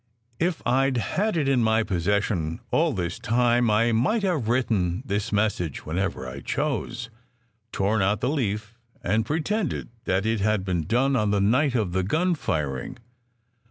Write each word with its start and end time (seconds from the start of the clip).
"If 0.39 0.63
I 0.65 0.89
d 0.89 0.99
had 0.99 1.37
it 1.37 1.47
in 1.47 1.63
my 1.63 1.83
possession 1.83 2.59
all 2.71 2.91
this 2.91 3.19
time 3.19 3.69
I 3.69 3.91
might 3.91 4.23
have 4.23 4.47
written 4.47 5.03
this 5.05 5.31
message 5.31 5.85
whenever 5.85 6.27
I 6.27 6.39
chose, 6.39 7.11
torn 7.71 8.01
out 8.01 8.19
the 8.19 8.27
leaf, 8.29 8.79
and 9.03 9.27
pretended 9.27 9.89
that 10.05 10.25
it 10.25 10.39
had 10.39 10.65
been 10.65 10.87
done 10.87 11.15
on 11.15 11.29
the 11.29 11.39
night 11.39 11.75
of 11.75 11.91
the 11.91 12.03
gunfiring. 12.03 12.97